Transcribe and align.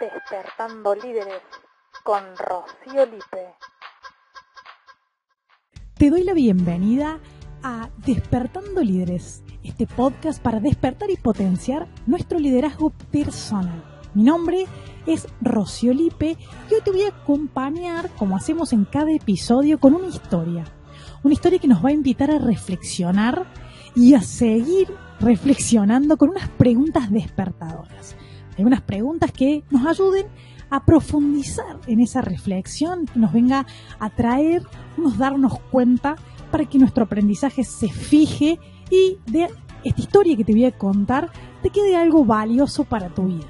Despertando 0.00 0.94
Líderes 0.94 1.42
con 2.04 2.22
Rocío 2.38 3.04
Lipe. 3.04 3.54
Te 5.98 6.08
doy 6.08 6.24
la 6.24 6.32
bienvenida 6.32 7.20
a 7.62 7.90
Despertando 7.98 8.80
Líderes, 8.80 9.44
este 9.62 9.86
podcast 9.86 10.42
para 10.42 10.58
despertar 10.58 11.10
y 11.10 11.16
potenciar 11.16 11.86
nuestro 12.06 12.38
liderazgo 12.38 12.90
personal. 13.12 13.84
Mi 14.14 14.22
nombre 14.22 14.64
es 15.06 15.28
Rocío 15.42 15.92
Lipe 15.92 16.38
y 16.70 16.74
hoy 16.74 16.80
te 16.82 16.90
voy 16.90 17.02
a 17.02 17.08
acompañar, 17.08 18.08
como 18.16 18.36
hacemos 18.36 18.72
en 18.72 18.86
cada 18.86 19.12
episodio, 19.12 19.78
con 19.78 19.94
una 19.94 20.06
historia. 20.06 20.64
Una 21.22 21.34
historia 21.34 21.58
que 21.58 21.68
nos 21.68 21.84
va 21.84 21.90
a 21.90 21.92
invitar 21.92 22.30
a 22.30 22.38
reflexionar 22.38 23.44
y 23.94 24.14
a 24.14 24.22
seguir 24.22 24.88
reflexionando 25.20 26.16
con 26.16 26.30
unas 26.30 26.48
preguntas 26.48 27.10
despertadoras. 27.10 28.16
Hay 28.56 28.64
unas 28.64 28.82
preguntas 28.82 29.32
que 29.32 29.64
nos 29.70 29.86
ayuden 29.86 30.26
a 30.70 30.84
profundizar 30.84 31.78
en 31.86 32.00
esa 32.00 32.20
reflexión, 32.20 33.06
que 33.06 33.18
nos 33.18 33.32
venga 33.32 33.66
a 33.98 34.10
traer, 34.10 34.62
nos 34.96 35.18
darnos 35.18 35.60
cuenta 35.70 36.16
para 36.50 36.64
que 36.64 36.78
nuestro 36.78 37.04
aprendizaje 37.04 37.64
se 37.64 37.88
fije 37.88 38.58
y 38.90 39.18
de 39.26 39.48
esta 39.84 40.00
historia 40.00 40.36
que 40.36 40.44
te 40.44 40.52
voy 40.52 40.64
a 40.64 40.72
contar 40.72 41.30
te 41.62 41.70
quede 41.70 41.96
algo 41.96 42.24
valioso 42.24 42.84
para 42.84 43.08
tu 43.08 43.24
vida. 43.24 43.46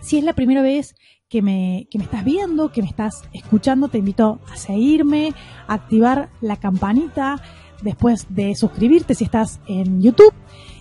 Si 0.00 0.18
es 0.18 0.24
la 0.24 0.32
primera 0.32 0.62
vez 0.62 0.94
que 1.28 1.42
me, 1.42 1.86
que 1.90 1.98
me 1.98 2.04
estás 2.04 2.24
viendo, 2.24 2.72
que 2.72 2.82
me 2.82 2.88
estás 2.88 3.22
escuchando, 3.32 3.88
te 3.88 3.98
invito 3.98 4.40
a 4.50 4.56
seguirme, 4.56 5.32
a 5.66 5.74
activar 5.74 6.30
la 6.40 6.56
campanita, 6.56 7.40
después 7.82 8.26
de 8.28 8.54
suscribirte 8.54 9.14
si 9.14 9.24
estás 9.24 9.60
en 9.66 10.00
YouTube 10.00 10.34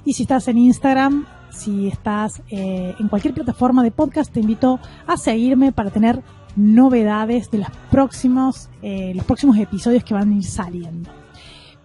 y 0.06 0.14
si 0.14 0.24
estás 0.24 0.48
en 0.48 0.58
Instagram, 0.58 1.26
si 1.52 1.88
estás 1.88 2.42
eh, 2.50 2.96
en 3.00 3.08
cualquier 3.08 3.34
plataforma 3.34 3.84
de 3.84 3.92
podcast, 3.92 4.32
te 4.32 4.40
invito 4.40 4.80
a 5.06 5.18
seguirme 5.18 5.72
para 5.72 5.92
tener 5.92 6.22
novedades 6.56 7.52
de 7.52 7.60
los 7.60 7.70
próximos, 7.90 8.70
eh, 8.82 9.14
los 9.16 9.26
próximos 9.26 9.58
episodios 9.58 10.04
que 10.04 10.14
van 10.14 10.32
a 10.32 10.36
ir 10.36 10.44
saliendo. 10.44 11.10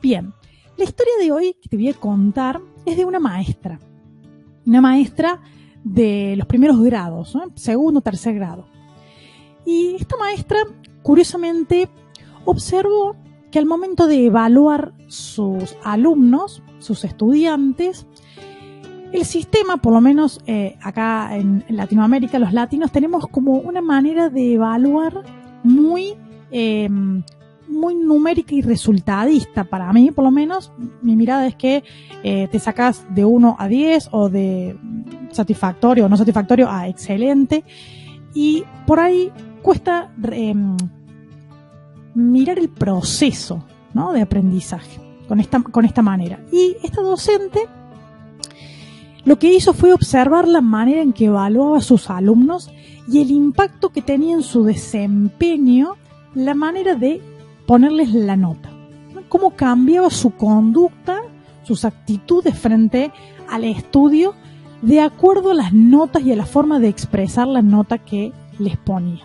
Bien, 0.01 0.33
la 0.77 0.85
historia 0.85 1.13
de 1.21 1.33
hoy 1.33 1.57
que 1.61 1.69
te 1.69 1.77
voy 1.77 1.89
a 1.89 1.95
contar 1.95 2.61
es 2.85 2.97
de 2.97 3.05
una 3.05 3.19
maestra. 3.19 3.79
Una 4.67 4.81
maestra 4.81 5.41
de 5.85 6.35
los 6.37 6.47
primeros 6.47 6.83
grados, 6.83 7.37
segundo, 7.55 8.01
tercer 8.01 8.35
grado. 8.35 8.67
Y 9.65 9.97
esta 9.97 10.17
maestra, 10.17 10.59
curiosamente, 11.03 11.89
observó 12.45 13.17
que 13.51 13.59
al 13.59 13.67
momento 13.67 14.07
de 14.07 14.27
evaluar 14.27 14.93
sus 15.07 15.77
alumnos, 15.85 16.62
sus 16.79 17.05
estudiantes, 17.05 18.07
el 19.12 19.25
sistema, 19.25 19.77
por 19.79 19.93
lo 19.93 20.01
menos 20.01 20.41
eh, 20.47 20.77
acá 20.83 21.37
en, 21.37 21.65
Latinoamérica, 21.69 22.39
los 22.39 22.53
latinos, 22.53 22.93
tenemos 22.93 23.27
como 23.29 23.55
una 23.55 23.81
manera 23.81 24.29
de 24.29 24.55
evaluar 24.55 25.23
muy, 25.62 26.15
eh, 26.51 26.89
muy 27.69 27.95
numérica 27.95 28.55
y 28.55 28.62
resultadista. 28.62 29.65
Para 29.65 29.93
mí, 29.93 30.11
por 30.11 30.25
lo 30.25 30.31
menos, 30.31 30.73
mi 31.03 31.17
mirada 31.17 31.47
es 31.47 31.55
que 31.55 31.84
eh, 32.23 32.49
te 32.51 32.59
sacas 32.59 33.07
de 33.15 33.25
1 33.25 33.57
a 33.59 33.69
10 33.69 34.09
o 34.12 34.29
de 34.29 34.77
satisfactorio 35.31 36.07
o 36.07 36.09
no 36.09 36.17
satisfactorio 36.17 36.71
a 36.71 36.89
excelente. 36.89 37.65
Y 38.34 38.65
por 38.87 39.01
ahí 39.01 39.33
cuesta 39.62 40.12
mirar 42.15 42.59
el 42.59 42.69
proceso 42.69 43.65
¿no? 43.95 44.12
de 44.12 44.21
aprendizaje 44.21 45.01
con 45.27 45.41
esta, 45.41 45.62
con 45.62 45.84
esta 45.84 46.03
manera. 46.03 46.41
Y 46.53 46.77
esta 46.83 47.03
docente 47.03 47.67
lo 49.27 49.39
que 49.39 49.53
hizo 49.53 49.75
fue 49.75 49.93
observar 49.93 50.47
la 50.47 50.61
manera 50.61 51.03
en 51.03 51.13
que 51.13 51.27
evaluaba 51.27 51.79
a 51.79 51.83
sus 51.83 52.09
alumnos 52.09 52.71
y 53.09 53.21
el 53.21 53.31
impacto 53.33 53.91
que 53.91 54.01
tenía 54.01 54.35
en 54.35 54.43
su 54.43 54.65
desempeño 54.65 55.97
la 56.35 56.55
manera 56.55 56.95
de 56.95 57.21
ponerles 57.67 58.15
la 58.15 58.37
nota. 58.37 58.71
Cómo 59.28 59.50
cambiaba 59.50 60.11
su 60.11 60.31
conducta, 60.31 61.19
sus 61.65 61.84
actitudes 61.84 62.56
frente 62.56 63.11
al 63.50 63.65
estudio 63.65 64.34
de 64.81 65.00
acuerdo 65.00 65.50
a 65.50 65.55
las 65.55 65.73
notas 65.73 66.23
y 66.23 66.31
a 66.31 66.37
la 66.37 66.47
forma 66.47 66.79
de 66.79 66.89
expresar 66.89 67.49
la 67.49 67.62
nota 67.62 67.99
que 67.99 68.33
les 68.61 68.77
ponía. 68.77 69.25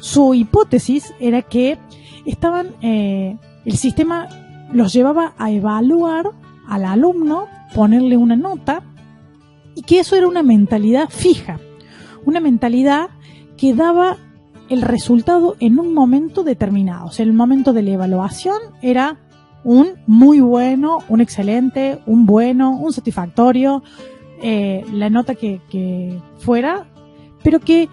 Su 0.00 0.34
hipótesis 0.34 1.14
era 1.20 1.40
que 1.40 1.78
estaban, 2.26 2.74
eh, 2.82 3.38
el 3.64 3.76
sistema 3.78 4.28
los 4.72 4.92
llevaba 4.92 5.32
a 5.38 5.50
evaluar 5.50 6.32
al 6.68 6.84
alumno, 6.84 7.46
ponerle 7.74 8.16
una 8.16 8.36
nota, 8.36 8.82
y 9.74 9.82
que 9.82 10.00
eso 10.00 10.16
era 10.16 10.28
una 10.28 10.42
mentalidad 10.42 11.08
fija, 11.08 11.60
una 12.24 12.40
mentalidad 12.40 13.10
que 13.56 13.74
daba 13.74 14.18
el 14.68 14.82
resultado 14.82 15.56
en 15.60 15.78
un 15.78 15.92
momento 15.92 16.44
determinado. 16.44 17.06
O 17.06 17.10
sea, 17.10 17.24
el 17.24 17.32
momento 17.32 17.72
de 17.72 17.82
la 17.82 17.90
evaluación 17.90 18.58
era 18.82 19.18
un 19.64 19.94
muy 20.06 20.40
bueno, 20.40 20.98
un 21.08 21.20
excelente, 21.20 22.00
un 22.06 22.24
bueno, 22.24 22.70
un 22.70 22.92
satisfactorio, 22.92 23.82
eh, 24.42 24.84
la 24.92 25.10
nota 25.10 25.34
que, 25.34 26.20
fuera, 26.38 26.86
pero 27.42 27.60
que 27.60 27.88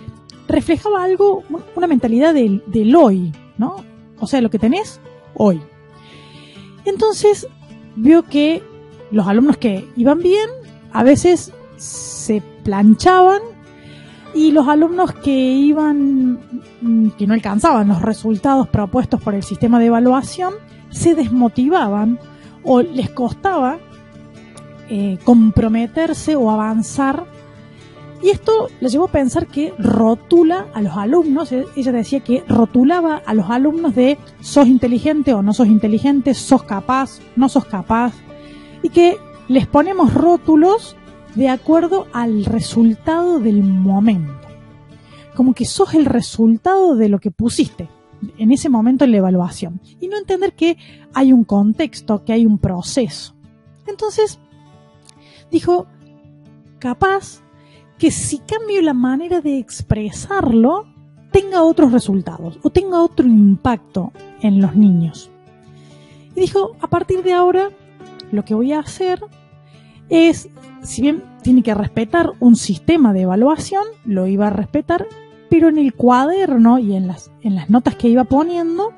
reflejaba 0.47 1.03
algo, 1.03 1.43
una 1.75 1.87
mentalidad 1.87 2.33
del, 2.33 2.63
del 2.67 2.95
hoy, 2.95 3.33
¿no? 3.57 3.83
O 4.19 4.27
sea, 4.27 4.39
lo 4.41 4.49
que 4.49 4.59
tenés 4.59 5.01
hoy. 5.33 5.59
Entonces, 6.85 7.47
vio 7.95 8.23
que 8.23 8.63
los 9.11 9.27
alumnos 9.27 9.57
que 9.57 9.85
iban 9.97 10.19
bien, 10.19 10.49
a 10.93 11.03
veces 11.03 11.53
se 11.77 12.41
planchaban 12.63 13.41
y 14.33 14.51
los 14.51 14.67
alumnos 14.67 15.13
que 15.13 15.31
iban, 15.31 16.39
mm, 16.81 17.09
que 17.17 17.25
no 17.25 17.33
alcanzaban 17.33 17.87
los 17.87 18.01
resultados 18.01 18.67
propuestos 18.67 19.21
por 19.21 19.33
el 19.33 19.43
sistema 19.43 19.79
de 19.79 19.87
evaluación, 19.87 20.53
se 20.89 21.15
desmotivaban 21.15 22.19
o 22.63 22.81
les 22.81 23.09
costaba 23.09 23.79
eh, 24.89 25.17
comprometerse 25.23 26.35
o 26.35 26.51
avanzar. 26.51 27.25
Y 28.21 28.29
esto 28.29 28.69
le 28.79 28.89
llevó 28.89 29.05
a 29.05 29.11
pensar 29.11 29.47
que 29.47 29.73
rotula 29.77 30.67
a 30.73 30.81
los 30.81 30.95
alumnos, 30.97 31.51
e-, 31.51 31.65
ella 31.75 31.91
decía 31.91 32.19
que 32.21 32.43
rotulaba 32.47 33.21
a 33.25 33.33
los 33.33 33.49
alumnos 33.49 33.95
de 33.95 34.17
sos 34.39 34.67
inteligente 34.67 35.33
o 35.33 35.41
no 35.41 35.53
sos 35.53 35.67
inteligente, 35.67 36.33
sos 36.33 36.63
capaz, 36.63 37.19
no 37.35 37.49
sos 37.49 37.65
capaz, 37.65 38.13
y 38.81 38.89
que 38.89 39.17
les 39.47 39.67
ponemos 39.67 40.13
rótulos 40.13 40.95
de 41.35 41.49
acuerdo 41.49 42.07
al 42.13 42.45
resultado 42.45 43.39
del 43.39 43.63
momento. 43.63 44.33
Como 45.35 45.53
que 45.53 45.65
sos 45.65 45.93
el 45.93 46.05
resultado 46.05 46.95
de 46.95 47.09
lo 47.09 47.19
que 47.19 47.31
pusiste 47.31 47.89
en 48.37 48.51
ese 48.51 48.69
momento 48.69 49.05
en 49.05 49.11
la 49.11 49.17
evaluación. 49.17 49.81
Y 49.99 50.07
no 50.07 50.17
entender 50.17 50.53
que 50.53 50.77
hay 51.13 51.33
un 51.33 51.43
contexto, 51.43 52.23
que 52.23 52.33
hay 52.33 52.45
un 52.45 52.57
proceso. 52.57 53.35
Entonces, 53.85 54.39
dijo, 55.51 55.87
capaz 56.79 57.41
que 57.97 58.11
si 58.11 58.39
cambio 58.39 58.81
la 58.81 58.93
manera 58.93 59.41
de 59.41 59.57
expresarlo, 59.57 60.85
tenga 61.31 61.63
otros 61.63 61.91
resultados 61.91 62.59
o 62.63 62.69
tenga 62.69 63.01
otro 63.01 63.27
impacto 63.27 64.11
en 64.41 64.61
los 64.61 64.75
niños. 64.75 65.29
Y 66.35 66.41
dijo, 66.41 66.75
a 66.81 66.87
partir 66.87 67.23
de 67.23 67.33
ahora, 67.33 67.69
lo 68.31 68.45
que 68.45 68.53
voy 68.53 68.73
a 68.73 68.79
hacer 68.79 69.19
es, 70.09 70.49
si 70.81 71.01
bien 71.01 71.23
tiene 71.41 71.63
que 71.63 71.73
respetar 71.73 72.33
un 72.39 72.55
sistema 72.55 73.13
de 73.13 73.21
evaluación, 73.21 73.83
lo 74.05 74.27
iba 74.27 74.47
a 74.47 74.51
respetar, 74.51 75.07
pero 75.49 75.69
en 75.69 75.77
el 75.77 75.93
cuaderno 75.93 76.79
y 76.79 76.95
en 76.95 77.07
las, 77.07 77.31
en 77.41 77.55
las 77.55 77.69
notas 77.69 77.95
que 77.95 78.09
iba 78.09 78.23
poniendo, 78.23 78.91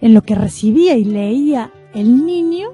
en 0.00 0.14
lo 0.14 0.22
que 0.22 0.34
recibía 0.34 0.96
y 0.96 1.04
leía 1.04 1.70
el 1.94 2.24
niño, 2.24 2.68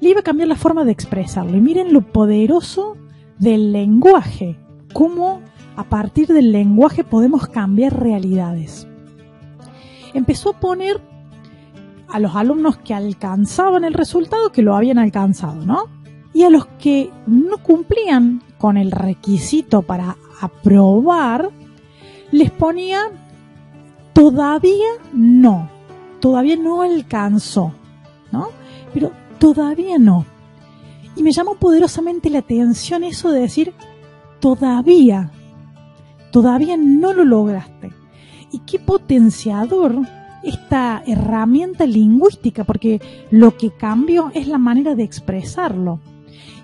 le 0.00 0.10
iba 0.10 0.20
a 0.20 0.24
cambiar 0.24 0.48
la 0.48 0.56
forma 0.56 0.84
de 0.84 0.92
expresarlo. 0.92 1.56
Y 1.56 1.60
miren 1.60 1.92
lo 1.92 2.02
poderoso 2.02 2.96
del 3.38 3.72
lenguaje, 3.72 4.58
cómo 4.92 5.40
a 5.76 5.84
partir 5.84 6.28
del 6.28 6.52
lenguaje 6.52 7.04
podemos 7.04 7.46
cambiar 7.46 8.00
realidades. 8.00 8.86
Empezó 10.12 10.50
a 10.50 10.60
poner 10.60 11.00
a 12.08 12.18
los 12.18 12.34
alumnos 12.34 12.76
que 12.78 12.92
alcanzaban 12.92 13.84
el 13.84 13.94
resultado 13.94 14.50
que 14.50 14.62
lo 14.62 14.74
habían 14.74 14.98
alcanzado, 14.98 15.64
¿no? 15.64 15.99
Y 16.32 16.44
a 16.44 16.50
los 16.50 16.66
que 16.66 17.10
no 17.26 17.58
cumplían 17.58 18.42
con 18.58 18.76
el 18.76 18.90
requisito 18.90 19.82
para 19.82 20.16
aprobar, 20.40 21.50
les 22.30 22.50
ponía 22.50 23.10
todavía 24.12 24.88
no, 25.12 25.68
todavía 26.20 26.56
no 26.56 26.82
alcanzó, 26.82 27.72
¿no? 28.30 28.48
Pero 28.92 29.12
todavía 29.38 29.98
no. 29.98 30.26
Y 31.16 31.22
me 31.22 31.32
llamó 31.32 31.56
poderosamente 31.56 32.30
la 32.30 32.38
atención 32.38 33.02
eso 33.02 33.30
de 33.30 33.40
decir, 33.40 33.74
todavía, 34.40 35.30
todavía 36.30 36.76
no 36.76 37.12
lo 37.12 37.24
lograste. 37.24 37.92
Y 38.52 38.60
qué 38.60 38.78
potenciador 38.78 39.96
esta 40.42 41.02
herramienta 41.06 41.86
lingüística, 41.86 42.64
porque 42.64 43.00
lo 43.30 43.56
que 43.56 43.70
cambió 43.70 44.30
es 44.34 44.48
la 44.48 44.58
manera 44.58 44.94
de 44.94 45.02
expresarlo. 45.02 46.00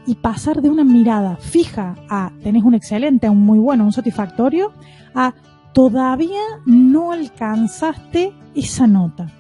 Y 0.07 0.15
pasar 0.15 0.63
de 0.63 0.71
una 0.71 0.85
mirada 0.85 1.37
fija 1.37 1.97
a 2.09 2.33
tenés 2.43 2.63
un 2.63 2.75
excelente, 2.75 3.29
un 3.29 3.45
muy 3.45 3.59
bueno, 3.59 3.85
un 3.85 3.93
satisfactorio, 3.93 4.73
a 5.15 5.35
todavía 5.73 6.41
no 6.65 7.13
alcanzaste 7.13 8.33
esa 8.55 8.87
nota. 8.87 9.31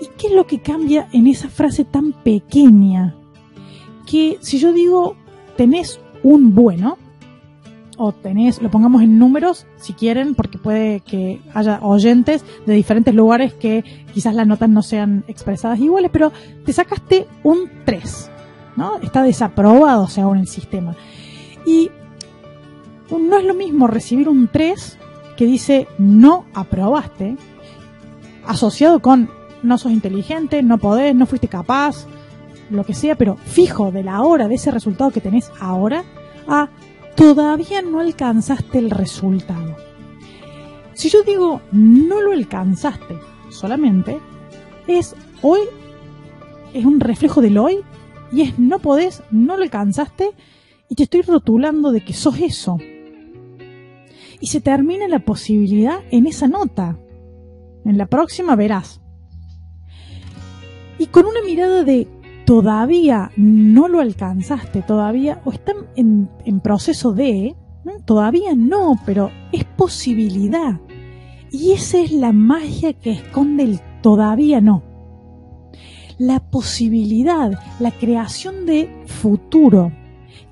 ¿Y 0.00 0.06
qué 0.16 0.28
es 0.28 0.32
lo 0.32 0.46
que 0.46 0.60
cambia 0.60 1.08
en 1.12 1.26
esa 1.26 1.48
frase 1.48 1.84
tan 1.84 2.12
pequeña? 2.12 3.14
Que 4.06 4.38
si 4.40 4.58
yo 4.58 4.72
digo 4.72 5.16
tenés 5.56 6.00
un 6.22 6.54
bueno, 6.54 6.96
o 7.98 8.12
tenés, 8.12 8.62
lo 8.62 8.70
pongamos 8.70 9.02
en 9.02 9.18
números 9.18 9.66
si 9.76 9.92
quieren, 9.92 10.36
porque 10.36 10.56
puede 10.56 11.00
que 11.00 11.42
haya 11.52 11.80
oyentes 11.82 12.44
de 12.64 12.74
diferentes 12.74 13.12
lugares 13.12 13.52
que 13.54 13.84
quizás 14.14 14.34
las 14.34 14.46
notas 14.46 14.68
no 14.68 14.82
sean 14.82 15.24
expresadas 15.26 15.80
iguales, 15.80 16.10
pero 16.12 16.32
te 16.64 16.72
sacaste 16.72 17.26
un 17.42 17.68
3, 17.84 18.30
¿no? 18.78 18.98
Está 18.98 19.22
desaprobado 19.22 20.06
según 20.06 20.38
el 20.38 20.46
sistema. 20.46 20.96
Y 21.66 21.90
no 23.10 23.36
es 23.36 23.44
lo 23.44 23.54
mismo 23.54 23.88
recibir 23.88 24.28
un 24.28 24.48
3 24.48 24.98
que 25.36 25.46
dice 25.46 25.88
no 25.98 26.46
aprobaste, 26.54 27.36
asociado 28.46 29.00
con 29.00 29.30
no 29.62 29.76
sos 29.76 29.92
inteligente, 29.92 30.62
no 30.62 30.78
podés, 30.78 31.14
no 31.14 31.26
fuiste 31.26 31.48
capaz, 31.48 32.06
lo 32.70 32.84
que 32.84 32.94
sea, 32.94 33.16
pero 33.16 33.36
fijo 33.36 33.90
de 33.90 34.04
la 34.04 34.22
hora, 34.22 34.46
de 34.46 34.54
ese 34.54 34.70
resultado 34.70 35.10
que 35.10 35.20
tenés 35.20 35.50
ahora, 35.60 36.04
a 36.46 36.68
todavía 37.16 37.82
no 37.82 37.98
alcanzaste 37.98 38.78
el 38.78 38.90
resultado. 38.90 39.76
Si 40.94 41.08
yo 41.08 41.22
digo 41.24 41.60
no 41.72 42.20
lo 42.20 42.32
alcanzaste 42.32 43.18
solamente, 43.50 44.20
es 44.86 45.16
hoy, 45.42 45.60
es 46.72 46.84
un 46.84 47.00
reflejo 47.00 47.40
del 47.40 47.58
hoy 47.58 47.80
y 48.32 48.42
es 48.42 48.58
no 48.58 48.78
podés, 48.78 49.22
no 49.30 49.56
lo 49.56 49.62
alcanzaste 49.62 50.30
y 50.88 50.94
te 50.94 51.04
estoy 51.04 51.22
rotulando 51.22 51.92
de 51.92 52.02
que 52.02 52.12
sos 52.12 52.38
eso. 52.40 52.78
Y 54.40 54.46
se 54.46 54.60
termina 54.60 55.08
la 55.08 55.20
posibilidad 55.20 56.00
en 56.10 56.26
esa 56.26 56.48
nota. 56.48 56.98
En 57.84 57.98
la 57.98 58.06
próxima 58.06 58.56
verás. 58.56 59.00
Y 60.98 61.06
con 61.06 61.26
una 61.26 61.42
mirada 61.42 61.84
de 61.84 62.08
todavía 62.44 63.30
no 63.36 63.88
lo 63.88 64.00
alcanzaste, 64.00 64.82
todavía, 64.82 65.40
o 65.44 65.52
están 65.52 65.76
en, 65.96 66.60
proceso 66.60 67.12
de, 67.12 67.54
todavía 68.04 68.54
no, 68.56 68.98
pero 69.04 69.30
es 69.52 69.64
posibilidad. 69.64 70.80
Y 71.50 71.72
esa 71.72 71.98
es 71.98 72.12
la 72.12 72.32
magia 72.32 72.94
que 72.94 73.12
esconde 73.12 73.64
el 73.64 73.80
todavía 74.02 74.60
no. 74.60 74.87
La 76.18 76.40
posibilidad, 76.40 77.52
la 77.78 77.90
creación 77.92 78.66
de 78.66 79.04
futuro, 79.06 79.92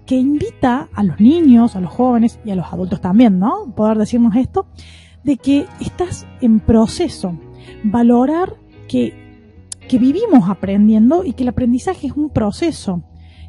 que 0.06 0.16
invita 0.16 0.88
a 0.94 1.02
los 1.02 1.20
niños, 1.20 1.74
a 1.74 1.80
los 1.80 1.90
jóvenes 1.90 2.38
y 2.44 2.50
a 2.50 2.56
los 2.56 2.72
adultos 2.72 3.00
también, 3.00 3.38
¿no? 3.38 3.74
Poder 3.74 3.98
decirnos 3.98 4.36
esto, 4.36 4.66
de 5.24 5.36
que 5.36 5.66
estás 5.80 6.26
en 6.40 6.60
proceso. 6.60 7.36
Valorar 7.82 8.54
que 8.86 9.26
que 9.88 9.98
vivimos 9.98 10.48
aprendiendo 10.48 11.24
y 11.24 11.32
que 11.32 11.44
el 11.44 11.50
aprendizaje 11.50 12.08
es 12.08 12.12
un 12.14 12.30
proceso 12.30 13.02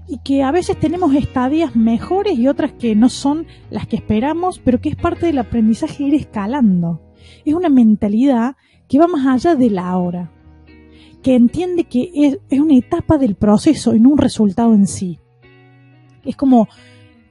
y 0.08 0.20
que 0.20 0.44
a 0.44 0.52
veces 0.52 0.80
tenemos 0.80 1.14
estadías 1.16 1.76
mejores 1.76 2.38
y 2.38 2.48
otras 2.48 2.72
que 2.74 2.96
no 2.96 3.10
son 3.10 3.46
las 3.70 3.88
que 3.88 3.98
esperamos, 3.98 4.60
pero 4.64 4.80
que 4.80 4.90
es 4.90 4.96
parte 4.96 5.26
del 5.26 5.40
aprendizaje 5.40 6.04
ir 6.04 6.16
escalando. 6.16 7.02
Es 7.44 7.54
una 7.54 7.70
mentalidad 7.70 8.56
que 8.88 9.00
va 9.00 9.08
más 9.08 9.28
allá 9.28 9.56
de 9.56 9.70
la 9.70 9.98
hora, 9.98 10.32
que 11.24 11.36
entiende 11.36 11.86
que 11.86 12.12
es, 12.14 12.60
una 12.60 12.76
etapa 12.76 13.18
del 13.18 13.36
proceso 13.36 13.96
y 13.96 14.00
no 14.00 14.10
un 14.10 14.18
resultado 14.18 14.74
en 14.74 14.88
sí. 14.88 15.20
Es 16.24 16.36
como, 16.36 16.68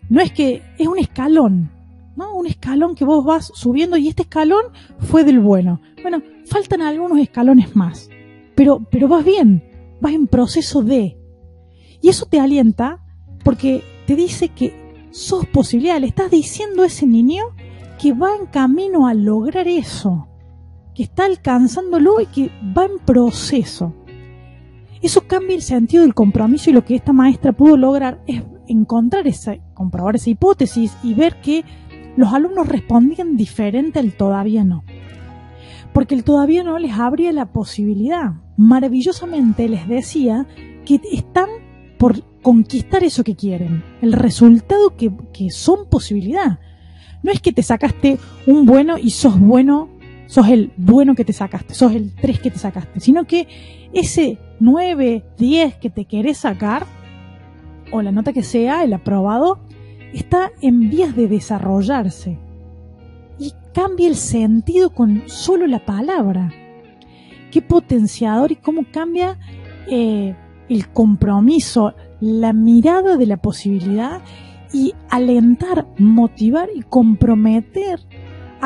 no 0.09 0.21
es 0.21 0.33
que 0.33 0.63
es 0.79 0.87
un 0.87 0.99
escalón, 0.99 1.71
¿no? 2.17 2.35
Un 2.35 2.47
escalón 2.47 2.95
que 2.95 3.05
vos 3.05 3.25
vas 3.25 3.51
subiendo 3.55 3.97
y 3.97 4.09
este 4.09 4.23
escalón 4.23 4.65
fue 4.99 5.25
del 5.25 5.41
bueno. 5.41 5.81
Bueno, 6.03 6.23
faltan 6.47 6.83
algunos 6.83 7.19
escalones 7.19 7.75
más 7.77 8.11
pero, 8.57 8.81
pero 8.91 9.07
vas 9.07 9.25
bien, 9.25 9.63
vas 10.01 10.15
en 10.15 10.27
proceso 10.27 10.83
de. 10.83 11.17
Y 12.01 12.09
eso 12.09 12.27
te 12.27 12.41
alienta 12.41 13.05
porque 13.45 13.85
te 14.07 14.17
dice 14.17 14.49
que 14.49 15.07
sos 15.13 15.47
posibilidad, 15.47 16.01
le 16.01 16.09
estás 16.09 16.31
diciendo 16.31 16.83
a 16.83 16.87
ese 16.87 17.07
niño 17.07 17.45
que 18.01 18.13
va 18.13 18.35
en 18.35 18.47
camino 18.47 19.07
a 19.07 19.15
lograr 19.15 19.69
eso, 19.69 20.27
que 20.97 21.03
está 21.03 21.27
alcanzándolo 21.27 22.21
y 22.21 22.27
que 22.27 22.51
va 22.77 22.87
en 22.87 22.99
proceso. 23.05 23.95
Eso 25.03 25.23
cambia 25.27 25.55
el 25.55 25.63
sentido 25.63 26.03
del 26.03 26.15
compromiso 26.15 26.71
y 26.71 26.73
lo 26.73 26.85
que 26.85 26.95
esta 26.95 27.13
maestra 27.13 27.53
pudo 27.53 27.77
lograr 27.77 28.23
es 28.27 28.43
encontrar 28.67 29.27
esa, 29.27 29.57
comprobar 29.75 30.17
esa 30.17 30.31
hipótesis 30.31 30.97
y 31.03 31.15
ver 31.15 31.41
que 31.41 31.65
los 32.17 32.33
alumnos 32.33 32.67
respondían 32.67 33.37
diferente 33.37 33.99
al 33.99 34.15
todavía 34.15 34.65
no. 34.65 34.85
Porque 35.93 36.15
el 36.15 36.25
todavía 36.25 36.65
no 36.65 36.79
les 36.79 36.93
abría 36.93 37.33
la 37.33 37.53
posibilidad 37.53 38.35
maravillosamente 38.57 39.69
les 39.69 39.87
decía 39.87 40.47
que 40.85 41.01
están 41.13 41.49
por 41.99 42.23
conquistar 42.43 43.05
eso 43.05 43.25
que 43.25 43.37
quieren, 43.37 43.83
el 44.03 44.13
resultado 44.13 44.95
que, 44.97 45.11
son 45.51 45.89
posibilidad. 45.89 46.59
No 47.23 47.33
es 47.33 47.41
que 47.41 47.53
te 47.53 47.63
sacaste 47.63 48.19
un 48.47 48.67
bueno 48.67 48.99
y 48.99 49.11
sos 49.11 49.41
bueno, 49.41 49.89
sos 50.27 50.49
el 50.49 50.73
bueno 50.77 51.15
que 51.15 51.25
te 51.25 51.33
sacaste, 51.33 51.75
sos 51.75 51.93
el 51.93 52.15
3 52.15 52.41
que 52.41 52.51
te 52.51 52.59
sacaste, 52.59 53.01
sino 53.01 53.25
que 53.25 53.49
ese 53.93 54.39
9, 54.61 55.25
10 55.39 55.75
que 55.77 55.91
te 55.91 56.05
querés 56.05 56.39
sacar, 56.39 56.87
o 57.93 58.03
la 58.03 58.13
nota 58.13 58.33
que 58.33 58.43
sea, 58.43 58.85
el 58.85 58.93
aprobado, 58.93 59.61
está 60.13 60.51
en 60.61 60.91
vías 60.91 61.15
de 61.15 61.29
desarrollarse. 61.29 62.39
Y 63.39 63.53
cambia 63.73 64.09
el 64.09 64.17
sentido 64.17 64.91
con 64.91 65.23
solo 65.27 65.67
la 65.67 65.85
palabra 65.85 66.53
qué 67.51 67.63
potenciador 67.63 68.53
y 68.53 68.57
cómo 68.57 68.85
cambia 68.91 69.39
eh, 69.87 70.35
el 70.69 70.89
compromiso, 70.89 71.95
la 72.21 72.53
mirada 72.53 73.17
de 73.17 73.27
la 73.27 73.37
posibilidad 73.39 74.21
y 74.73 74.95
alentar, 75.09 75.87
motivar 75.97 76.69
y 76.75 76.83
comprometer 76.83 78.01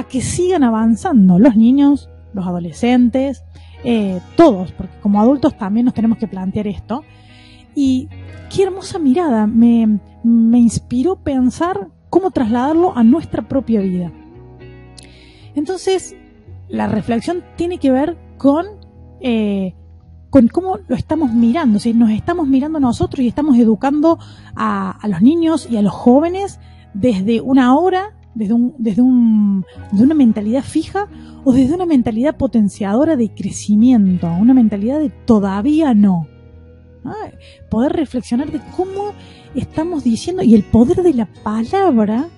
a 0.01 0.05
que 0.05 0.21
sigan 0.21 0.65
avanzando 0.65 1.39
los 1.39 1.57
niños, 1.57 2.09
los 2.33 2.47
adolescentes, 2.47 3.45
eh, 3.85 4.21
todos, 4.37 4.73
porque 4.73 4.93
como 5.01 5.21
adultos 5.21 5.57
también 5.57 5.87
nos 5.87 5.95
tenemos 5.95 6.19
que 6.19 6.29
plantear 6.29 6.67
esto. 6.67 7.05
Y 7.75 8.09
qué 8.55 8.65
hermosa 8.65 8.99
mirada, 8.99 9.47
me, 9.47 10.01
me 10.23 10.59
inspiró 10.59 11.17
pensar 11.17 11.89
cómo 12.09 12.31
trasladarlo 12.31 12.97
a 12.97 13.05
nuestra 13.05 13.49
propia 13.49 13.81
vida. 13.81 14.13
Entonces, 15.55 16.17
la 16.69 16.87
reflexión 16.87 17.43
tiene 17.57 17.79
que 17.79 17.91
ver 17.91 18.17
con 18.37 18.67
eh, 19.21 19.75
con 20.31 20.47
cómo 20.47 20.79
lo 20.87 20.95
estamos 20.95 21.33
mirando, 21.33 21.81
si 21.81 21.93
nos 21.93 22.11
estamos 22.11 22.47
mirando 22.47 22.79
nosotros 22.79 23.21
y 23.25 23.29
estamos 23.29 23.59
educando 23.59 24.19
a, 24.55 24.97
los 25.09 25.21
niños 25.21 25.69
y 25.69 25.77
a 25.77 25.83
los 25.83 25.93
jóvenes 25.93 26.61
desde 26.95 27.41
una 27.41 27.77
hora, 27.77 28.17
desde, 28.35 28.55
un, 28.55 28.75
desde, 28.79 29.03
un, 29.03 29.65
de 29.93 30.03
una 30.03 30.15
mentalidad 30.15 30.63
fija 30.63 31.09
o 31.45 31.53
desde 31.53 31.75
una 31.75 31.87
mentalidad 31.87 32.37
potenciadora 32.37 33.17
de 33.17 33.33
crecimiento, 33.35 34.29
una 34.29 34.55
mentalidad 34.55 34.99
de 34.99 35.11
todavía 35.11 35.95
no. 35.95 36.27
Poder 37.71 37.93
reflexionar 37.93 38.51
de 38.53 38.61
cómo 38.77 39.13
estamos 39.55 40.05
diciendo 40.05 40.43
y 40.43 40.55
el 40.55 40.65
poder 40.65 41.03
de 41.03 41.15
la 41.15 41.27
palabra 41.27 42.29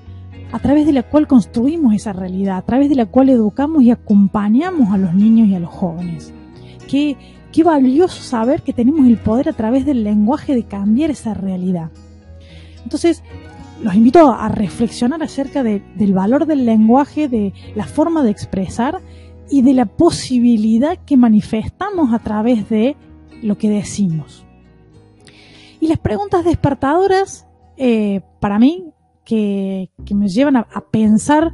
a 0.53 0.59
través 0.59 0.87
de 0.87 0.93
la 0.93 1.03
cual 1.03 1.27
construimos 1.27 1.95
esa 1.95 2.13
realidad, 2.13 2.59
a 2.59 2.63
través 2.63 2.89
de 2.89 2.95
la 2.95 3.07
cual 3.07 3.29
educamos 3.31 3.83
y 3.83 3.91
acompañamos 3.91 4.93
a 4.93 4.99
los 4.99 5.15
niños 5.15 5.49
y 5.49 5.55
a 5.55 5.61
los 5.61 5.71
jóvenes 5.71 6.33
qué, 7.53 7.65
valioso 7.65 8.23
saber 8.23 8.63
que 8.63 8.73
tenemos 8.73 9.07
el 9.07 9.17
poder 9.19 9.49
a 9.49 9.53
través 9.53 9.87
del 9.87 10.05
lenguaje 10.05 10.55
de 10.55 10.65
cambiar 10.65 11.11
esa 11.11 11.35
realidad. 11.35 11.91
Entonces, 12.83 13.23
los 13.83 13.95
invito 13.95 14.33
a 14.33 14.49
reflexionar 14.49 15.23
acerca 15.23 15.63
del 15.63 16.15
valor 16.15 16.47
del 16.47 16.65
lenguaje, 16.65 17.29
de 17.29 17.53
la 17.75 17.85
forma 17.85 18.23
de 18.23 18.31
expresar 18.31 19.01
y 19.51 19.63
de 19.63 19.75
la 19.75 19.87
posibilidad 19.87 20.99
que 21.05 21.17
manifestamos 21.17 22.15
a 22.15 22.21
través 22.21 22.69
de 22.69 22.97
lo 23.43 23.59
que 23.59 23.69
decimos. 23.69 24.47
Y 25.81 25.89
las 25.89 25.99
preguntas 25.99 26.45
despertadoras, 26.45 27.47
eh, 27.77 28.21
para 28.41 28.59
mí, 28.59 28.93
que, 29.25 29.91
me 30.15 30.29
llevan 30.29 30.57
a, 30.57 30.69
a, 30.73 30.81
pensar 30.83 31.53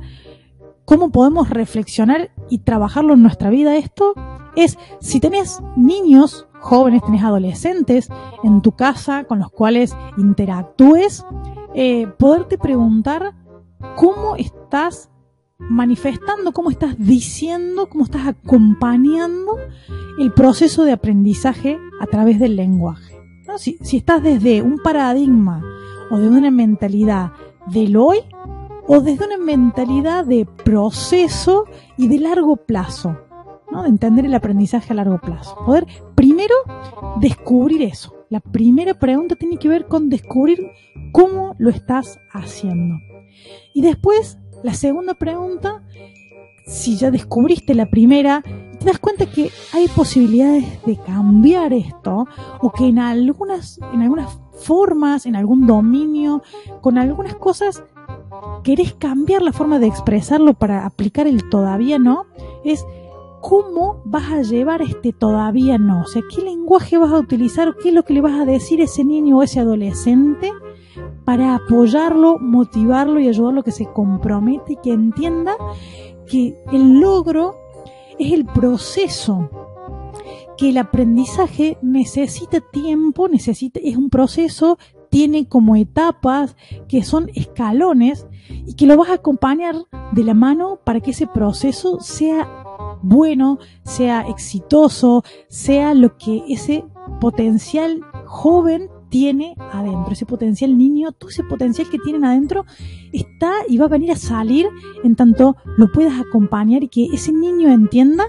cómo 0.85 1.11
podemos 1.11 1.49
reflexionar 1.49 2.30
y 2.50 2.58
trabajarlo 2.58 3.14
en 3.14 3.23
nuestra 3.23 3.49
vida 3.49 3.76
esto, 3.76 4.14
es 4.54 4.78
si 5.00 5.20
tenés 5.20 5.61
niños, 5.76 6.47
jóvenes, 6.61 7.02
tenés 7.04 7.23
adolescentes 7.23 8.08
en 8.42 8.61
tu 8.61 8.73
casa 8.73 9.25
con 9.25 9.38
los 9.38 9.50
cuales 9.50 9.97
interactúes, 10.16 11.25
eh, 11.80 12.08
poderte 12.08 12.58
preguntar 12.58 13.37
cómo 13.94 14.35
estás 14.35 15.11
manifestando, 15.58 16.50
cómo 16.50 16.73
estás 16.73 16.99
diciendo, 16.99 17.88
cómo 17.88 18.02
estás 18.02 18.26
acompañando 18.26 19.56
el 20.18 20.32
proceso 20.32 20.82
de 20.82 20.90
aprendizaje 20.90 21.78
a 22.00 22.06
través 22.06 22.40
del 22.40 22.56
lenguaje. 22.56 23.14
Si, 23.58 23.78
si 23.80 23.99
estás 23.99 24.25
desde 24.25 24.61
un 24.61 24.78
paradigma 24.78 25.62
o 26.11 26.18
desde 26.18 26.37
una 26.37 26.50
mentalidad 26.50 27.30
del 27.66 27.97
hoy 27.97 28.18
o 28.88 28.99
desde 28.99 29.26
una 29.26 29.38
mentalidad 29.38 30.26
de 30.26 30.47
proceso 30.47 31.66
y 31.97 32.08
de 32.08 32.18
largo 32.18 32.56
plazo, 32.56 33.16
¿no? 33.70 33.85
de 33.85 33.88
entender 33.88 34.25
el 34.25 34.35
aprendizaje 34.35 34.92
a 34.92 34.97
largo 34.97 35.20
plazo. 35.20 35.56
Poder 35.64 35.87
primero 36.16 36.56
descubrir 37.20 37.82
eso. 37.82 38.17
La 38.30 38.40
primera 38.40 38.94
pregunta 38.94 39.37
tiene 39.37 39.56
que 39.56 39.68
ver 39.68 39.87
con 39.87 40.11
descubrir 40.11 40.70
cómo 41.12 41.54
lo 41.58 41.70
estás 41.70 42.20
haciendo. 42.30 42.97
Y 43.73 43.80
después, 43.80 44.38
la 44.62 44.75
segunda 44.75 45.14
pregunta, 45.14 45.82
si 46.66 46.97
ya 46.97 47.11
descubriste 47.11 47.75
la 47.75 47.87
primera, 47.87 48.42
te 48.78 48.85
das 48.85 48.99
cuenta 48.99 49.26
que 49.26 49.50
hay 49.73 49.88
posibilidades 49.88 50.64
de 50.85 50.97
cambiar 50.97 51.73
esto 51.73 52.26
o 52.61 52.70
que 52.70 52.88
en 52.88 52.99
algunas, 52.99 53.80
en 53.94 54.02
algunas 54.02 54.38
formas, 54.61 55.25
en 55.25 55.35
algún 55.35 55.66
dominio, 55.66 56.42
con 56.82 56.99
algunas 56.99 57.35
cosas, 57.35 57.82
querés 58.62 58.92
cambiar 58.92 59.40
la 59.40 59.52
forma 59.52 59.78
de 59.78 59.87
expresarlo 59.87 60.54
para 60.54 60.85
aplicar 60.85 61.26
el 61.26 61.49
todavía 61.49 61.99
no, 61.99 62.26
es 62.64 62.85
cómo 63.40 64.02
vas 64.04 64.30
a 64.33 64.42
llevar 64.42 64.83
este 64.83 65.12
todavía 65.12 65.78
no, 65.78 66.02
o 66.02 66.07
sea, 66.07 66.23
qué 66.35 66.42
lenguaje 66.42 66.99
vas 66.99 67.12
a 67.12 67.18
utilizar, 67.18 67.76
qué 67.80 67.88
es 67.88 67.95
lo 67.95 68.04
que 68.04 68.14
le 68.14 68.21
vas 68.21 68.40
a 68.40 68.45
decir 68.45 68.80
a 68.80 68.85
ese 68.85 69.04
niño 69.04 69.38
o 69.38 69.42
ese 69.42 69.61
adolescente 69.61 70.52
para 71.25 71.54
apoyarlo, 71.54 72.38
motivarlo 72.38 73.21
y 73.21 73.28
ayudarlo 73.28 73.61
a 73.61 73.64
que 73.64 73.73
se 73.73 73.87
compromete 73.87 74.75
y 74.75 74.76
que 74.76 74.92
entienda 74.92 75.57
que 76.26 76.57
el 76.73 77.00
logro 77.00 77.57
es 78.18 78.33
el 78.33 78.45
proceso, 78.45 79.50
que 80.57 80.71
el 80.71 80.78
aprendizaje 80.78 81.78
necesita 81.83 82.61
tiempo, 82.61 83.28
necesita, 83.28 83.80
es 83.83 83.97
un 83.97 84.11
proceso, 84.11 84.78
tiene 85.11 85.49
como 85.49 85.76
etapas 85.76 86.57
que 86.88 87.02
son 87.02 87.30
escalones 87.35 88.26
y 88.49 88.75
que 88.75 88.87
lo 88.87 88.97
vas 88.97 89.11
a 89.11 89.14
acompañar 89.14 89.76
de 90.12 90.25
la 90.25 90.35
mano 90.35 90.80
para 90.85 91.00
que 91.00 91.12
ese 91.12 91.26
proceso 91.26 92.00
sea 92.00 92.58
bueno, 93.02 93.59
sea 93.85 94.23
exitoso, 94.23 95.23
sea 95.49 95.95
lo 95.95 96.17
que 96.17 96.43
ese 96.49 96.85
potencial 97.21 98.00
joven 98.26 98.88
tiene 99.09 99.55
adentro, 99.73 100.12
ese 100.12 100.26
potencial 100.26 100.76
niño, 100.76 101.12
todo 101.12 101.31
ese 101.31 101.45
potencial 101.45 101.88
que 101.88 101.99
tienen 101.99 102.25
adentro 102.25 102.64
está 103.12 103.52
y 103.69 103.78
va 103.78 103.87
a 103.87 103.88
venir 103.88 104.12
a 104.12 104.17
salir 104.17 104.67
en 105.02 105.17
tanto 105.17 105.57
lo 105.76 105.90
puedas 105.90 106.21
acompañar 106.21 106.83
y 106.83 106.88
que 106.88 107.07
ese 107.07 107.33
niño 107.33 107.73
entienda 107.73 108.25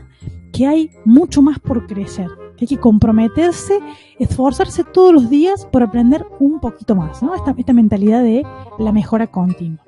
que 0.51 0.67
hay 0.67 0.89
mucho 1.05 1.41
más 1.41 1.59
por 1.59 1.85
crecer, 1.85 2.29
que 2.57 2.65
hay 2.65 2.67
que 2.67 2.79
comprometerse, 2.79 3.79
esforzarse 4.19 4.83
todos 4.83 5.13
los 5.13 5.29
días 5.29 5.67
por 5.71 5.83
aprender 5.83 6.25
un 6.39 6.59
poquito 6.59 6.95
más, 6.95 7.21
¿no? 7.21 7.35
Esta, 7.35 7.53
esta 7.57 7.73
mentalidad 7.73 8.23
de 8.23 8.43
la 8.79 8.91
mejora 8.91 9.27
continua. 9.27 9.83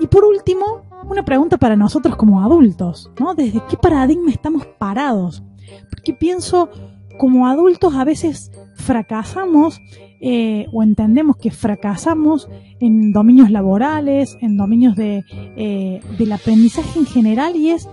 Y 0.00 0.06
por 0.06 0.24
último, 0.24 0.82
una 1.08 1.24
pregunta 1.24 1.56
para 1.56 1.76
nosotros 1.76 2.16
como 2.16 2.42
adultos, 2.42 3.10
¿no? 3.18 3.34
¿Desde 3.34 3.62
qué 3.68 3.76
paradigma 3.76 4.30
estamos 4.30 4.66
parados? 4.78 5.42
Porque 5.90 6.12
pienso, 6.12 6.70
como 7.18 7.46
adultos 7.46 7.94
a 7.94 8.04
veces 8.04 8.50
fracasamos 8.74 9.80
eh, 10.20 10.66
o 10.72 10.82
entendemos 10.82 11.36
que 11.36 11.50
fracasamos 11.50 12.48
en 12.80 13.12
dominios 13.12 13.50
laborales, 13.50 14.36
en 14.40 14.56
dominios 14.56 14.96
de, 14.96 15.24
eh, 15.56 16.00
del 16.18 16.32
aprendizaje 16.32 16.98
en 16.98 17.06
general 17.06 17.56
y 17.56 17.70
es 17.70 17.88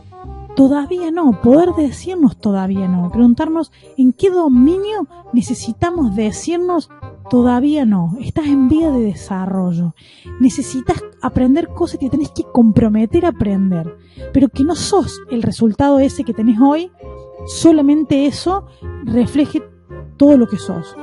todavía 0.56 1.12
no, 1.12 1.42
poder 1.42 1.70
decirnos 1.78 2.38
todavía 2.38 2.88
no, 2.88 3.12
preguntarnos 3.12 3.72
en 3.98 4.14
qué 4.14 4.30
dominio 4.30 5.08
necesitamos 5.34 6.16
decirnos 6.16 6.90
todavía 7.30 7.86
no, 7.86 8.16
estás 8.20 8.46
en 8.46 8.68
vía 8.68 8.92
de 8.92 9.02
desarrollo, 9.02 9.96
necesitas 10.40 11.04
aprender 11.22 11.70
cosas 11.70 12.00
que 12.00 12.10
tenés 12.10 12.32
que 12.32 12.44
comprometer 12.44 13.26
a 13.26 13.30
aprender, 13.30 13.98
pero 14.34 14.50
que 14.50 14.64
no 14.64 14.76
sos 14.76 15.22
el 15.32 15.42
resultado 15.42 16.00
ese 16.00 16.24
que 16.24 16.34
tenés 16.34 16.60
hoy, 16.60 16.92
solamente 17.48 18.26
eso 18.26 18.66
refleje 19.04 19.64
todo 20.18 20.38
lo 20.38 20.48
que 20.48 20.58
sos. 20.58 20.96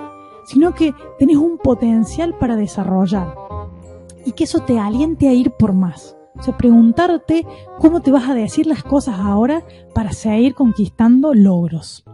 Sino 0.45 0.75
que 0.75 0.95
tenés 1.19 1.37
un 1.37 1.59
potencial 1.59 2.37
para 2.39 2.57
desarrollar. 2.57 3.37
Y 4.25 4.33
que 4.33 4.45
eso 4.45 4.61
te 4.61 4.79
aliente 4.79 5.29
a 5.29 5.33
ir 5.33 5.53
por 5.53 5.73
más. 5.73 6.17
O 6.37 6.43
sea, 6.43 6.57
preguntarte 6.57 7.47
cómo 7.79 8.01
te 8.01 8.11
vas 8.11 8.29
a 8.29 8.35
decir 8.35 8.67
las 8.67 8.83
cosas 8.83 9.21
ahora 9.21 9.63
para 9.95 10.13
seguir 10.13 10.55
conquistando 10.55 11.35
logros. 11.35 12.05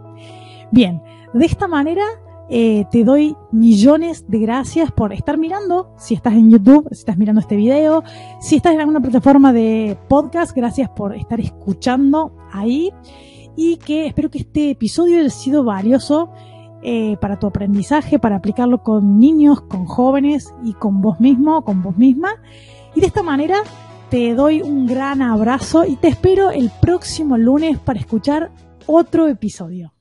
Bien, 0.71 1.03
de 1.33 1.47
esta 1.47 1.69
manera 1.69 2.05
eh, 2.51 2.87
te 2.91 3.05
doy 3.05 3.37
millones 3.53 4.25
de 4.29 4.39
gracias 4.39 4.91
por 4.91 5.13
estar 5.13 5.37
mirando, 5.37 5.93
si 5.99 6.15
estás 6.15 6.33
en 6.35 6.51
YouTube, 6.51 6.89
si 6.91 7.01
estás 7.01 7.19
mirando 7.19 7.41
este 7.41 7.57
video, 7.57 8.03
si 8.41 8.57
estás 8.57 8.73
en 8.73 8.81
alguna 8.81 9.01
plataforma 9.01 9.53
de 9.53 9.99
podcast, 10.09 10.57
gracias 10.57 10.89
por 10.89 11.15
estar 11.15 11.41
escuchando 11.41 12.33
ahí 12.53 12.91
y 13.55 13.77
que 13.77 14.07
espero 14.07 14.31
que 14.31 14.39
este 14.39 14.71
episodio 14.71 15.19
haya 15.19 15.31
sido 15.31 15.63
valioso 15.63 16.31
eh, 16.81 17.17
para 17.21 17.39
tu 17.39 17.49
aprendizaje, 17.49 18.19
para 18.19 18.37
aplicarlo 18.37 18.83
con 18.83 19.19
niños, 19.19 19.61
con 19.63 19.85
jóvenes 19.85 20.55
y 20.65 20.75
con 20.75 21.03
vos 21.03 21.21
mismo, 21.21 21.63
con 21.65 21.83
vos 21.83 21.97
misma. 21.97 22.31
Y 22.95 23.01
de 23.01 23.09
esta 23.09 23.23
manera 23.23 23.59
te 24.11 24.35
doy 24.35 24.63
un 24.63 24.87
gran 24.87 25.21
abrazo 25.21 25.85
y 25.85 25.97
te 25.97 26.09
espero 26.09 26.51
el 26.51 26.71
próximo 26.81 27.37
lunes 27.37 27.79
para 27.79 28.01
escuchar 28.01 28.53
otro 28.87 29.27
episodio. 29.27 29.98